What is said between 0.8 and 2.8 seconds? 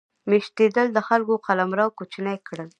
د خلکو قلمرو کوچني کړل.